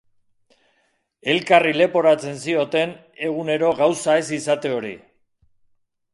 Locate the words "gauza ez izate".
3.83-4.75